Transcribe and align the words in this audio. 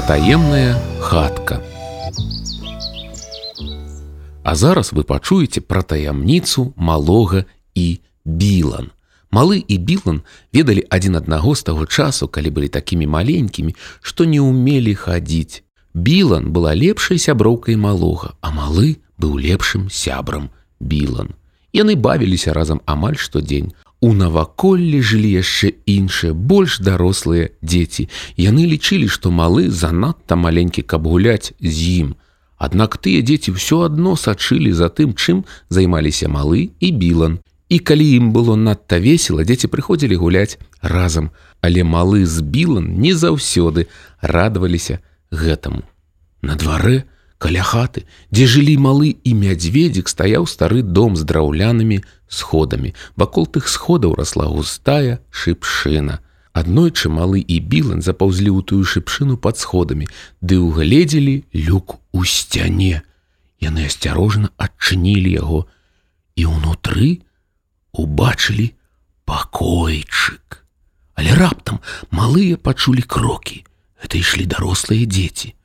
Патаемная 0.00 0.80
хатка. 0.98 1.60
А 4.42 4.54
зараз 4.54 4.94
вы 4.96 5.04
пачуеце 5.04 5.60
пра 5.60 5.82
таямніцу 5.84 6.72
малога 6.72 7.44
і 7.76 8.00
білан. 8.24 8.96
Малы 9.28 9.60
і 9.60 9.76
білан 9.76 10.22
ведалі 10.56 10.86
адзін 10.88 11.20
аднаго 11.20 11.52
з 11.52 11.68
таго 11.68 11.84
часу, 11.84 12.32
калі 12.32 12.48
былі 12.48 12.72
такімі 12.72 13.12
маленькімі, 13.12 13.76
што 14.00 14.24
не 14.24 14.40
ўмелі 14.40 14.96
хадзіць. 14.96 15.60
Білан 15.92 16.48
была 16.48 16.72
лепшай 16.72 17.20
сяброўкай 17.20 17.76
малога, 17.76 18.32
а 18.40 18.56
малы 18.56 19.04
быў 19.20 19.36
лепшым 19.36 19.92
сябрам 19.92 20.48
білан. 20.80 21.36
Яны 21.76 21.92
бавіліся 21.92 22.56
разам 22.56 22.80
амаль 22.88 23.20
штодзень. 23.20 23.76
У 24.00 24.12
наваколлі 24.16 25.02
жылі 25.04 25.30
яшчэ 25.36 25.72
іншыя 25.84 26.32
больш 26.32 26.80
дарослыя 26.80 27.50
дзеці. 27.60 28.08
Яны 28.36 28.64
лічылі, 28.64 29.08
што 29.12 29.28
малы 29.30 29.68
занадта 29.68 30.40
маленькі, 30.40 30.82
каб 30.82 31.04
гуляць 31.04 31.52
з 31.60 31.76
ім. 32.00 32.16
Аднак 32.56 32.96
тыя 32.96 33.20
дзеці 33.20 33.56
ўсё 33.60 33.84
адно 33.88 34.16
сачылі 34.16 34.72
за 34.72 34.88
тым, 34.88 35.12
чым 35.12 35.44
займаліся 35.68 36.32
малы 36.32 36.72
і 36.80 36.88
білан 36.96 37.40
І 37.70 37.78
калі 37.78 38.04
ім 38.18 38.32
было 38.34 38.56
надта 38.58 38.98
весела, 38.98 39.46
дзеці 39.46 39.70
прыходзілі 39.70 40.18
гуляць 40.18 40.58
разам, 40.82 41.30
але 41.62 41.86
малы 41.86 42.26
з 42.26 42.42
білан 42.42 42.98
не 42.98 43.14
заўсёды 43.14 43.86
радаваліся 44.20 44.98
гэтаму. 45.30 45.86
На 46.42 46.58
дварэ, 46.58 47.06
каля 47.40 47.64
хаты, 47.64 48.04
дзе 48.28 48.44
жылі 48.44 48.76
малы 48.84 49.16
і 49.24 49.32
мядзведзік 49.32 50.12
стаяў 50.12 50.44
стары 50.44 50.84
дом 50.84 51.16
з 51.16 51.24
драўлянымі 51.24 52.04
сходамі. 52.28 52.92
Вакол 53.16 53.48
тых 53.48 53.66
сходаў 53.72 54.12
расла 54.14 54.46
густая 54.52 55.24
шыпшына. 55.32 56.20
Аднойчы 56.52 57.08
малы 57.08 57.40
і 57.40 57.56
білан 57.64 58.04
запаўзлі 58.04 58.52
ў 58.52 58.60
тую 58.68 58.84
шыпшыну 58.84 59.40
пад 59.40 59.56
сходамі, 59.56 60.04
ды 60.44 60.60
ўгледзелі 60.60 61.48
люк 61.64 61.96
у 62.12 62.28
сцяне. 62.28 63.00
Яны 63.64 63.88
асцярожна 63.88 64.52
адчынілі 64.60 65.32
яго 65.40 65.64
і 66.36 66.44
ўнутры, 66.44 67.24
убачылі 67.96 68.76
пакойчык. 69.24 70.60
Але 71.16 71.32
раптам 71.40 71.80
малыя 72.12 72.60
пачулі 72.60 73.00
крокі. 73.00 73.64
Гэта 74.00 74.20
ішлі 74.20 74.44
дарослыя 74.44 75.08
дзеці. 75.08 75.56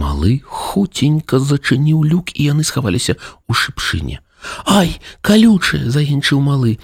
Малы 0.00 0.40
хуценька 0.46 1.38
зачыніў 1.38 2.04
люк 2.08 2.32
і 2.32 2.48
яны 2.52 2.64
схаваліся 2.64 3.14
ў 3.20 3.52
шыпшыне. 3.52 4.20
Ай, 4.64 4.96
калючая 5.20 5.84
заенчыў 5.92 6.40
малы. 6.40 6.78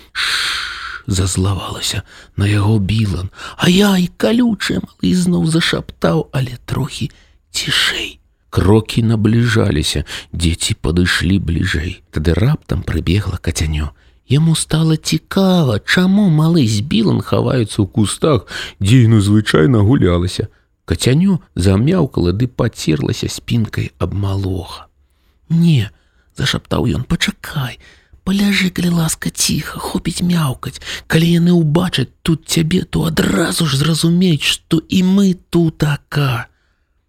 зазлавалася 1.07 2.03
на 2.37 2.47
яго 2.47 2.79
білан. 2.79 3.31
А 3.57 3.71
яй 3.71 4.11
калючая 4.17 4.83
малы 4.83 5.15
зноў 5.15 5.47
зашаптаў, 5.47 6.29
але 6.33 6.59
трохі 6.67 7.11
цішэй. 7.51 8.19
Крокі 8.51 9.03
набліжаліся, 9.03 10.05
дзеці 10.33 10.75
падышлі 10.81 11.39
бліжэй. 11.39 12.03
Тады 12.11 12.35
раптам 12.35 12.83
прыбегла 12.83 13.39
кацянё. 13.39 13.95
Яму 14.29 14.57
стало 14.59 14.97
цікава, 14.97 15.79
чаму 15.87 16.27
малы 16.29 16.67
з 16.67 16.83
білан 16.83 17.23
хаваюцца 17.23 17.79
ў 17.83 17.87
кустах, 17.87 18.51
дзе 18.83 19.07
ну 19.07 19.23
звычайна 19.23 19.87
гулялася. 19.87 20.51
Кацяню 20.87 21.43
замяўкала 21.59 22.31
ды 22.31 22.47
пацерлася 22.47 23.27
спінкай 23.27 23.91
аб 23.99 24.15
малога. 24.15 24.87
Не, 25.51 25.91
зашаптаў 26.39 26.87
ён, 26.87 27.03
пачакай, 27.11 27.81
паляжы, 28.23 28.71
калі 28.71 28.95
ласка 29.03 29.35
ціха, 29.35 29.83
хопіць 29.83 30.23
мяўкаць. 30.23 30.79
Калі 31.11 31.27
яны 31.27 31.59
ўбачаць 31.59 32.15
тут 32.23 32.47
цябе, 32.47 32.87
то 32.87 33.03
адразу 33.11 33.67
ж 33.67 33.83
зразумеюць, 33.83 34.47
што 34.47 34.79
і 34.79 35.03
мы 35.03 35.35
тут 35.51 35.83
ака. 35.83 36.47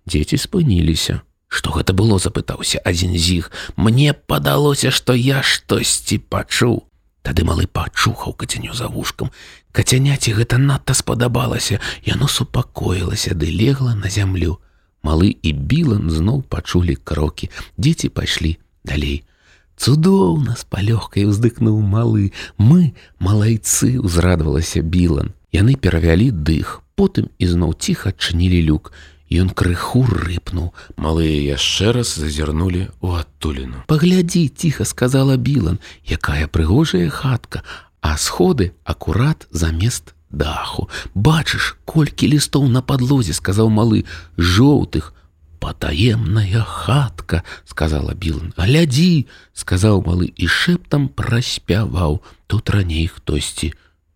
Дзеці 0.10 0.42
спыніліся. 0.42 1.22
Што 1.48 1.72
гэта 1.72 1.94
было, 1.94 2.18
запытаўся 2.20 2.82
адзін 2.84 3.14
з 3.16 3.40
іх. 3.40 3.52
Мне 3.78 4.12
падалося, 4.12 4.92
што 4.92 5.14
я 5.14 5.46
штосьці 5.46 6.18
пачуў. 6.18 6.84
Тады 7.28 7.44
малы 7.44 7.68
пачухаў 7.68 8.32
кацяню 8.40 8.72
за 8.72 8.88
вушкам. 8.88 9.36
Кацяняці 9.76 10.32
гэта 10.32 10.56
надта 10.56 10.94
спадабалася, 10.96 11.82
яно 12.08 12.32
супакоілася 12.32 13.36
ды 13.36 13.52
легла 13.52 13.96
на 14.00 14.08
зямлю. 14.08 14.64
Малы 15.04 15.36
і 15.36 15.52
білан 15.52 16.08
зноў 16.08 16.40
пачулі 16.48 16.96
крокі. 16.96 17.52
Дзеці 17.76 18.08
пайшлі 18.16 18.56
далей. 18.88 19.28
Цудоўна 19.76 20.56
з 20.56 20.64
палёгкай 20.72 21.28
уздыкнуў 21.28 21.84
малы. 21.84 22.32
Мы, 22.56 22.96
малайцы, 23.20 24.00
узрадавалася 24.00 24.80
білан. 24.80 25.36
Яны 25.52 25.76
перавялі 25.76 26.32
дых, 26.32 26.80
потым 26.96 27.28
ізноў 27.44 27.76
ціха 27.76 28.16
адчынілі 28.16 28.64
люк. 28.72 28.96
Ён 29.28 29.52
крыху 29.52 30.08
рыпнуў. 30.08 30.72
Малыя 30.96 31.56
яшчэ 31.60 31.92
раз 31.92 32.16
зазірнулі 32.16 32.88
ў 33.04 33.28
адтуліну. 33.28 33.84
Паглядзі, 33.88 34.48
ціха 34.48 34.88
сказала 34.88 35.36
Білан, 35.36 35.80
якая 36.08 36.48
прыгожая 36.48 37.12
хатка, 37.12 37.64
а 38.00 38.16
сходы 38.16 38.72
акурат 38.88 39.48
замест 39.52 40.16
даху. 40.32 40.88
Бачыш, 41.12 41.76
колькі 41.84 42.32
лістоў 42.32 42.72
на 42.72 42.80
падлозе, 42.82 43.36
сказаў 43.36 43.68
малы, 43.68 44.08
жоўтых, 44.38 45.12
патаемная 45.60 46.64
хатка, 46.64 47.44
сказала 47.66 48.16
Білан. 48.16 48.54
Глядзі, 48.56 49.28
сказаў 49.52 50.08
малы 50.08 50.32
і 50.32 50.48
шэптам 50.48 51.12
праспяваў, 51.12 52.24
тут 52.48 52.70
раней 52.70 53.08
хтосьці 53.12 53.74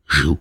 жыў. 0.08 0.40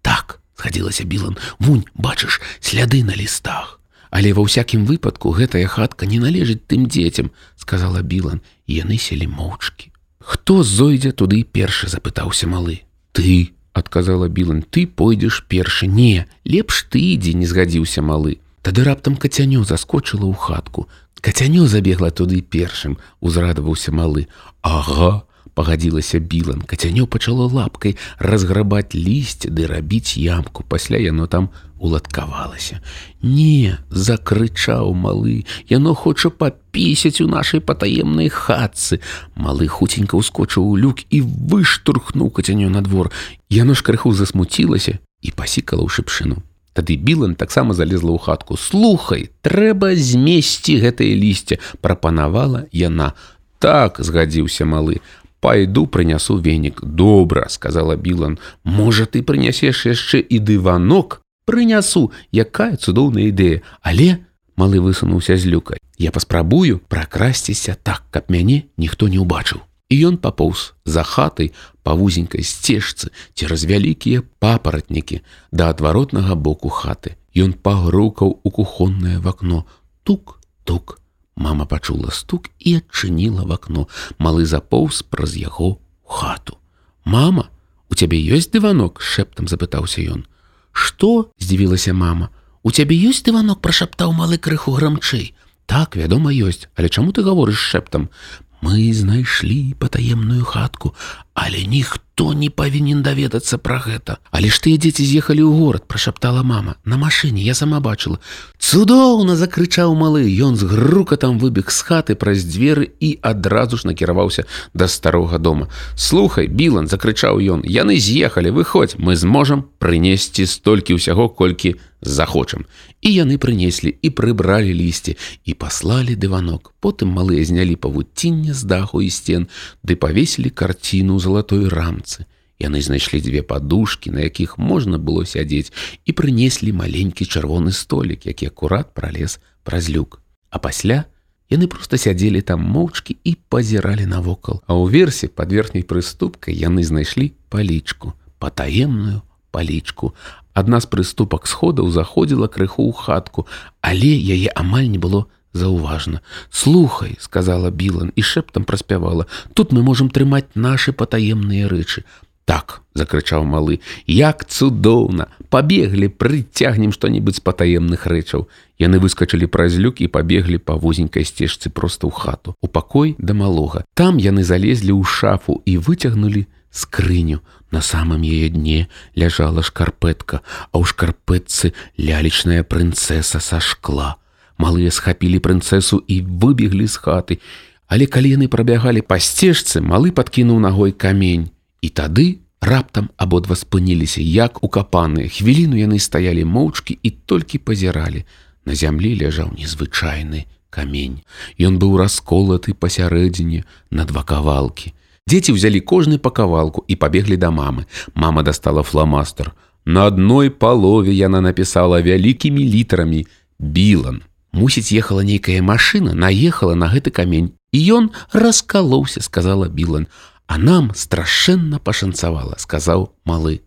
Так, 0.00 0.40
схадзілася 0.56 1.04
Білан, 1.04 1.36
вунь, 1.58 1.84
бачыш, 1.92 2.40
сляды 2.60 3.04
на 3.04 3.12
лістах. 3.12 3.77
Але 4.10 4.32
ва 4.32 4.44
ўсякім 4.46 4.88
выпадку 4.88 5.34
гэтая 5.36 5.66
хатка 5.68 6.06
не 6.06 6.18
належыць 6.18 6.64
тым 6.66 6.88
дзецям, 6.88 7.30
сказала 7.56 8.02
Білан, 8.02 8.40
яны 8.66 8.96
селі 8.96 9.28
моўчкі. 9.28 9.92
Хто 10.18 10.62
зойдзе 10.62 11.12
туды 11.12 11.44
першы 11.44 11.88
запытаўся 11.88 12.48
малы. 12.48 12.82
Ты, 13.12 13.52
адказала 13.72 14.28
Білан, 14.28 14.62
ты 14.62 14.86
пойдзеш 14.86 15.44
першы, 15.48 15.86
не, 15.86 16.26
лепш 16.44 16.88
ты 16.88 17.00
ідзі 17.14 17.34
не 17.34 17.46
згадзіўся 17.46 18.02
малы. 18.02 18.40
Тады 18.62 18.84
раптам 18.84 19.16
кацянё 19.16 19.64
заскочыла 19.64 20.28
ў 20.28 20.34
хатку. 20.34 20.88
Кацянё 21.20 21.66
забегла 21.66 22.10
туды 22.10 22.40
першым, 22.40 22.98
узрадаваўся 23.20 23.92
малы. 23.92 24.28
Ага, 24.62 25.24
пагадзілася 25.58 26.22
білан 26.22 26.62
кацянё 26.62 27.10
пачало 27.10 27.50
лапкай 27.50 27.96
разграбаць 28.22 28.94
лісце 28.94 29.50
ды 29.50 29.66
рабіць 29.66 30.14
ямку. 30.14 30.62
Пасля 30.62 31.02
яно 31.02 31.26
там 31.26 31.50
уладкавалася 31.82 32.78
не 33.22 33.74
закрычаў 33.90 34.94
малы. 34.94 35.50
Яно 35.66 35.98
хоча 35.98 36.30
папісяць 36.30 37.18
у 37.20 37.26
нашай 37.26 37.58
патаемнай 37.58 38.30
хатцы! 38.30 39.02
Малы 39.34 39.66
хуценька 39.66 40.14
ўскочыў 40.14 40.62
у 40.62 40.78
люк 40.78 41.02
і 41.10 41.26
выштурхнуў 41.26 42.30
кацянё 42.30 42.70
на 42.70 42.78
двор. 42.78 43.10
Яно 43.50 43.74
ж 43.74 43.82
крыху 43.82 44.14
засмуцілася 44.14 45.02
і 45.26 45.34
пасікала 45.34 45.82
ў 45.82 45.90
шыпшыну. 45.90 46.38
Тады 46.70 46.94
білан 46.94 47.34
таксама 47.34 47.74
залезла 47.74 48.14
ў 48.14 48.22
хатку. 48.22 48.54
Слухай 48.54 49.34
трэба 49.42 49.98
змесці 49.98 50.78
гэтае 50.78 51.18
лісце 51.18 51.58
прапанавала 51.82 52.70
яна. 52.70 53.18
Так 53.58 53.98
згадзіўся 53.98 54.62
малы 54.62 55.02
пайду 55.40 55.86
прынясу 55.86 56.36
венік 56.36 56.84
добра 56.84 57.48
сказала 57.48 57.96
білан 57.96 58.38
можа 58.64 59.06
ты 59.06 59.22
прынясеш 59.22 59.86
яшчэ 59.86 60.18
і 60.20 60.38
дыванок 60.38 61.22
прынясу 61.44 62.10
якая 62.32 62.76
цудоўная 62.76 63.30
ідэя 63.30 63.62
але 63.82 64.24
малы 64.56 64.82
высунуўся 64.82 65.36
з 65.36 65.46
люкай 65.46 65.78
я 65.98 66.10
паспрабую 66.10 66.82
пракрасціся 66.88 67.76
так 67.82 68.04
каб 68.10 68.30
мяне 68.30 68.66
ніхто 68.76 69.08
не 69.08 69.18
ўбачыў 69.18 69.62
і 69.88 69.96
ён 70.08 70.16
папоўз 70.20 70.74
за 70.84 71.02
хатай 71.02 71.52
па 71.82 71.96
вузенькай 71.96 72.44
сцежцы 72.44 73.08
цераз 73.32 73.64
вялікія 73.64 74.22
папаратнікі 74.44 75.22
да 75.52 75.70
адваротнага 75.72 76.36
боку 76.36 76.68
хаты. 76.68 77.16
Ён 77.32 77.52
пагрукаў 77.54 78.40
у 78.42 78.50
кухоннае 78.50 79.18
в 79.18 79.28
акно 79.28 79.64
тук 80.04 80.40
тук 80.64 81.00
Мама 81.38 81.66
пачула 81.70 82.10
стук 82.10 82.50
і 82.58 82.82
адчыніла 82.82 83.46
в 83.46 83.54
акно. 83.54 83.86
Малы 84.18 84.42
запоўз 84.42 85.06
праз 85.06 85.38
яго 85.38 85.78
хату. 86.02 86.58
Мама, 87.06 87.46
у 87.86 87.94
цябе 87.94 88.18
ёсць 88.18 88.50
дыванок, 88.50 88.98
шэптам 88.98 89.46
запытаўся 89.46 90.02
ён. 90.02 90.26
Што? 90.74 91.30
здзівілася 91.38 91.94
мама. 91.94 92.34
У 92.66 92.74
цябе 92.74 92.98
ёсць 92.98 93.22
дыванок, 93.22 93.62
прашаптаў 93.62 94.18
малы 94.18 94.42
крыху 94.42 94.74
грамчэй. 94.74 95.30
Так, 95.70 95.94
вядома, 95.94 96.34
ёсць, 96.34 96.66
але 96.74 96.90
чаму 96.90 97.14
ты 97.14 97.22
гаворыш 97.22 97.54
шэптам? 97.54 98.10
Мы 98.58 98.90
знайшлі 98.90 99.78
патаемную 99.78 100.42
хатку, 100.42 100.98
Але 101.40 101.62
ніхто 101.62 102.34
не 102.34 102.50
павінен 102.50 103.02
даведацца 103.06 103.62
пра 103.62 103.78
гэта. 103.78 104.18
Але 104.34 104.50
ж 104.50 104.58
тыя 104.58 104.74
дзеці 104.74 105.06
з'ехалі 105.06 105.46
ў 105.46 105.54
горад, 105.54 105.86
прашаптала 105.86 106.42
мама. 106.42 106.74
На 106.82 106.98
машыне 106.98 107.46
я 107.46 107.54
сама 107.54 107.78
бачыла. 107.78 108.18
Цудоўна 108.58 109.38
закрычаў 109.38 109.94
малы, 109.94 110.26
Ён 110.26 110.58
з 110.58 110.66
грукатам 110.66 111.38
выбег 111.38 111.70
з 111.70 111.78
хаты 111.86 112.18
праз 112.18 112.42
дзверы 112.42 112.90
і 112.98 113.22
адразу 113.22 113.78
ж 113.78 113.86
накіраваўся 113.86 114.50
да 114.74 114.90
старога 114.90 115.38
дома. 115.38 115.70
Слухай, 115.94 116.50
Білан, 116.50 116.90
закрычаў 116.90 117.38
ён, 117.38 117.62
яны 117.62 118.02
з'ехалі, 118.02 118.50
выходзь, 118.50 118.98
мы 118.98 119.14
зможам 119.14 119.70
прынесці 119.78 120.42
столькі 120.42 120.98
ўсяго, 120.98 121.30
колькі 121.30 121.78
захочам. 122.00 122.66
І 123.00 123.14
яны 123.14 123.38
прынеслі 123.38 123.94
і 124.02 124.10
прыбралі 124.10 124.74
лісце 124.74 125.14
і 125.46 125.54
паслалі 125.54 126.18
дыванок. 126.18 126.74
Потым 126.82 127.14
малыя 127.14 127.44
знялі 127.46 127.78
павуцінне 127.78 128.54
з 128.54 128.62
даху 128.66 129.02
і 129.02 129.10
сцен, 129.10 129.46
ды 129.86 129.94
павесілі 129.94 130.50
карціну 130.50 131.18
залатой 131.28 131.68
рамцы. 131.68 132.24
Яны 132.58 132.80
знайшлі 132.82 133.20
дзве 133.22 133.44
падушкі, 133.44 134.10
на 134.10 134.26
якіх 134.26 134.56
можна 134.58 134.98
было 134.98 135.22
сядзець 135.28 135.70
і 136.02 136.10
прынеслі 136.16 136.72
маленькі 136.74 137.28
чырвоны 137.28 137.70
столік, 137.70 138.26
які 138.26 138.50
акурат 138.50 138.96
пралез 138.96 139.38
праз 139.62 139.92
люк. 139.92 140.18
А 140.50 140.58
пасля 140.58 141.04
яны 141.52 141.68
проста 141.68 142.00
сядзелі 142.00 142.42
там 142.42 142.64
моўчкі 142.64 143.14
і 143.22 143.36
пазіралі 143.52 144.08
навокал. 144.10 144.64
А 144.66 144.74
ў 144.74 144.90
версе 144.90 145.28
пад 145.28 145.52
верхняй 145.52 145.86
прыступкай 145.86 146.56
яны 146.56 146.82
знайшлі 146.82 147.36
палічку, 147.52 148.16
патаемную 148.42 149.22
палічку, 149.54 150.16
Адна 150.58 150.80
з 150.82 150.90
прыступак 150.90 151.46
сходаў 151.46 151.90
заходзіла 151.94 152.50
крыху 152.50 152.90
ў 152.90 152.92
хатку, 152.98 153.46
але 153.78 154.10
яе 154.10 154.50
амаль 154.58 154.90
не 154.90 154.98
было 154.98 155.30
заўважна. 155.52 156.20
Слухай, 156.50 157.16
сказала 157.20 157.70
Білан 157.70 158.12
і 158.16 158.22
шэптам 158.22 158.64
праспявала: 158.64 159.26
тут 159.54 159.72
мы 159.72 159.82
можам 159.82 160.10
трымаць 160.10 160.54
нашы 160.54 160.92
патаемныя 160.92 161.68
рэчы. 161.68 162.04
Так, 162.48 162.80
закрычаў 162.96 163.44
малы, 163.44 163.80
як 164.06 164.46
цудоўна, 164.48 165.28
пабеглі, 165.52 166.08
прыцягнем 166.08 166.96
што-небудзь 166.96 167.40
з 167.40 167.44
патаемных 167.44 168.08
рэчаў. 168.08 168.48
Яны 168.80 168.96
выскачылі 169.04 169.44
праз 169.52 169.76
люк 169.76 170.00
і 170.00 170.08
пабеглі 170.08 170.56
па 170.56 170.80
вузенькай 170.80 171.28
сцежцы 171.28 171.68
проста 171.68 172.08
ў 172.08 172.12
хату, 172.16 172.56
у 172.64 172.68
пакой 172.72 173.16
да 173.18 173.36
малога. 173.36 173.84
Там 173.92 174.16
яны 174.16 174.48
залезлі 174.48 174.96
ў 174.96 175.04
шафу 175.04 175.60
і 175.68 175.76
выцягнулі 175.76 176.48
скрыню. 176.72 177.44
На 177.70 177.84
самом 177.84 178.24
яе 178.24 178.48
дне 178.48 178.88
ляжала 179.12 179.60
шкарпэтка, 179.60 180.40
а 180.72 180.80
ў 180.80 180.88
шкарпэтцы 180.88 181.76
лялечная 182.00 182.64
прынцэса 182.64 183.44
са 183.44 183.60
шкла. 183.60 184.16
Малыя 184.58 184.90
схапілі 184.90 185.38
прынцэсу 185.38 186.02
і 186.06 186.22
выбеглі 186.22 186.86
з 186.86 186.96
хаты. 186.98 187.38
Але 187.86 188.06
калі 188.06 188.34
яны 188.36 188.46
прабягалі 188.52 189.00
па 189.06 189.16
сцежцы, 189.22 189.80
малы 189.80 190.10
падкінуў 190.12 190.58
ногой 190.60 190.92
камень. 190.92 191.48
І 191.80 191.88
тады 191.88 192.42
раптам 192.60 193.08
абодва 193.16 193.56
спыніліся, 193.56 194.20
як 194.20 194.62
укапаныя. 194.62 195.30
Хвіліну 195.30 195.78
яны 195.78 195.98
стаялі 196.02 196.44
моўчкі 196.44 196.98
і 197.02 197.10
толькі 197.24 197.62
пазіралі. 197.62 198.26
На 198.66 198.74
зямлі 198.74 199.14
ляжаў 199.16 199.54
незвычайны 199.56 200.44
камень. 200.70 201.22
Ён 201.56 201.78
быў 201.78 201.96
расколаты 201.96 202.74
пасярэдзіне 202.74 203.64
на 203.90 204.04
два 204.04 204.22
кавалкі. 204.22 204.92
Дзеці 205.28 205.52
ўзялі 205.56 205.80
кожны 205.84 206.16
па 206.18 206.32
кавалку 206.32 206.84
і 206.88 206.96
пабеглі 206.96 207.36
да 207.36 207.48
мамы. 207.52 207.84
Мама 208.14 208.42
дастала 208.42 208.82
фламастер. 208.82 209.52
На 209.84 210.08
адной 210.08 210.50
палове 210.50 211.12
яна 211.12 211.40
напісала 211.40 212.00
вялікімі 212.02 212.64
літарамі 212.64 213.26
білан. 213.58 214.22
Мусіць, 214.58 214.90
ехала 214.90 215.22
нейкая 215.22 215.62
машына, 215.62 216.14
наехала 216.18 216.74
на 216.74 216.90
гэты 216.90 217.14
камень. 217.14 217.54
І 217.70 217.78
ён 217.94 218.10
раскалоўся, 218.32 219.22
сказала 219.22 219.68
Білан. 219.68 220.08
А 220.46 220.58
нам 220.58 220.90
страшэнна 220.94 221.78
пашанцавала, 221.78 222.58
сказаў 222.58 223.14
малы. 223.24 223.62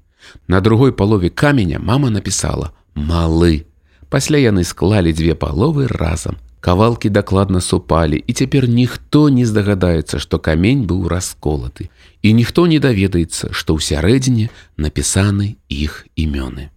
На 0.47 0.59
другой 0.59 0.91
палове 0.91 1.29
каменя 1.29 1.79
мама 1.79 2.09
напісала: 2.09 2.73
малы. 2.93 3.65
Пасля 4.09 4.37
яны 4.43 4.67
склалі 4.67 5.15
дзве 5.15 5.33
паловы 5.35 5.87
разам 5.87 6.35
кавалкі 6.61 7.09
дакладна 7.09 7.61
супалі 7.61 8.23
і 8.27 8.33
цяпер 8.33 8.69
ніхто 8.69 9.29
не 9.29 9.45
здагадаецца 9.49 10.21
што 10.21 10.37
камень 10.37 10.85
быў 10.85 11.09
расколаты 11.09 11.89
і 12.21 12.33
ніхто 12.37 12.67
не 12.69 12.77
даведаецца 12.79 13.49
што 13.51 13.73
ў 13.75 13.81
сярэдзіне 13.81 14.45
напісаны 14.77 15.57
іх 15.67 16.05
імёны 16.15 16.69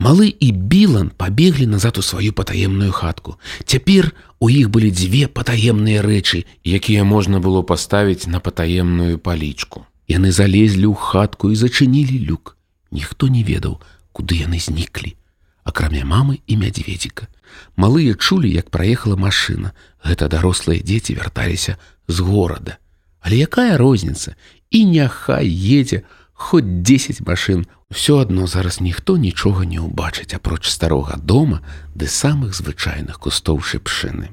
малы 0.00 0.32
і 0.32 0.48
білан 0.50 1.12
пабеглі 1.12 1.68
назад 1.68 2.00
у 2.00 2.02
сваю 2.02 2.32
патаемную 2.32 2.90
хатку. 2.90 3.36
Цяпер 3.64 4.10
у 4.40 4.50
іх 4.50 4.72
былі 4.72 4.90
дзве 4.90 5.28
патаемныя 5.28 6.02
рэчы 6.02 6.48
якія 6.64 7.04
можна 7.04 7.38
было 7.38 7.62
паставіць 7.62 8.26
на 8.26 8.40
патаемную 8.40 9.20
палічку 9.20 9.84
яны 10.10 10.32
залезлі 10.34 10.90
ў 10.90 10.96
хатку 10.98 11.52
і 11.52 11.60
зачынілі 11.60 12.26
люк. 12.26 12.56
Ніхто 12.90 13.30
не 13.30 13.46
ведаў 13.46 13.78
куды 14.10 14.42
яны 14.42 14.58
зніклі 14.58 15.14
акрамя 15.62 16.02
мамы 16.02 16.42
і 16.50 16.56
мядзведзіка 16.56 17.28
Малыя 17.76 18.14
чулі, 18.14 18.50
як 18.50 18.70
праехала 18.70 19.16
машына. 19.16 19.72
Гэта 20.04 20.28
дарослыя 20.28 20.82
дзеці 20.82 21.18
вярталіся 21.18 21.76
з 22.08 22.18
горада. 22.20 22.78
Але 23.20 23.42
якая 23.44 23.76
розніца 23.76 24.34
і 24.70 24.84
няхай 24.86 25.50
едзе 25.50 26.02
хоць 26.40 26.64
10 26.64 27.20
машын, 27.28 27.68
Усё 27.90 28.20
адно 28.22 28.46
зараз 28.46 28.80
ніхто 28.80 29.16
нічога 29.18 29.66
не 29.66 29.82
ўбачыць 29.82 30.34
апроч 30.38 30.70
старога 30.70 31.18
дома 31.18 31.58
ды 31.98 32.06
самых 32.06 32.54
звычайных 32.54 33.18
кустоў 33.18 33.58
шыпшыны. 33.58 34.30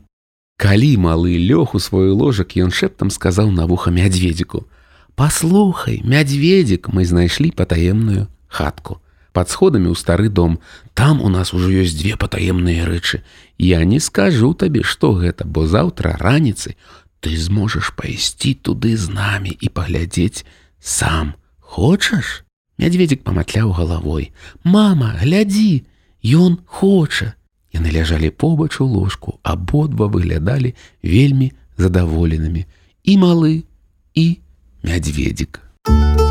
Калі 0.62 0.92
малы 1.02 1.34
лёг 1.42 1.74
у 1.74 1.80
свой 1.82 2.14
ложак, 2.14 2.54
ён 2.54 2.70
шэптам 2.70 3.10
сказаў 3.10 3.50
на 3.50 3.66
вуха 3.66 3.90
мядзведзіку: 3.90 4.70
«Паслухай, 5.18 6.06
мядзведзік 6.06 6.94
мы 6.94 7.02
знайшлі 7.06 7.50
патаемную 7.50 8.30
хатку 8.48 9.02
под 9.34 9.50
сходамі 9.50 9.90
ў 9.90 9.98
стары 9.98 10.30
дом. 10.30 10.62
Там 10.94 11.22
у 11.22 11.30
нас 11.34 11.54
ужо 11.54 11.74
ёсць 11.74 11.98
дзве 11.98 12.14
патаемныя 12.14 12.86
рэчы. 12.86 13.26
Я 13.58 13.82
не 13.86 13.98
скажу 13.98 14.54
табе, 14.54 14.86
што 14.86 15.18
гэта, 15.18 15.50
бо 15.50 15.66
заўтра 15.66 16.14
раніцай 16.22 16.78
ты 17.26 17.34
зможаш 17.34 17.98
пайсці 17.98 18.54
туды 18.54 18.94
з 18.98 19.10
намі 19.10 19.50
і 19.50 19.70
паглядзець 19.70 20.46
сам. 20.78 21.34
Хочаш? 21.68 22.48
Мядзведзік 22.80 23.28
паматляў 23.28 23.76
галавой. 23.76 24.32
Мама, 24.64 25.14
глядзі, 25.20 25.84
Ён 26.24 26.60
хоча. 26.66 27.36
Яны 27.72 27.92
ляжалі 27.94 28.32
побач 28.32 28.80
у 28.82 28.86
ложку, 28.86 29.40
абодва 29.44 30.08
выглядалі 30.08 30.74
вельмі 31.04 31.52
задаволенымі. 31.78 32.66
І 33.04 33.14
малы 33.18 33.64
і 34.16 34.38
мядзведзік. 34.84 35.62
You 35.88 36.27